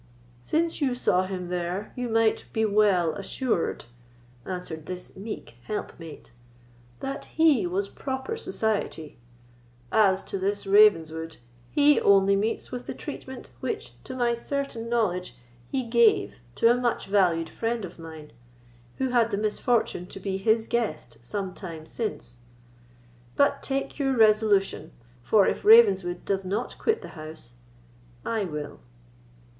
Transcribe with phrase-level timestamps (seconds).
[0.41, 3.85] "Since you saw him there, you might be well assured,"
[4.47, 6.31] answered this meek helpmate,
[7.01, 9.19] "that he was proper society.
[9.91, 11.37] As to this Ravenswood,
[11.69, 15.37] he only meets with the treatment which, to my certain knowledge,
[15.69, 18.33] he gave to a much valued friend of mine,
[18.97, 22.39] who had the misfortune to be his guest some time since.
[23.35, 27.53] But take your resolution; for, if Ravenswood does not quit the house,
[28.25, 28.79] I will."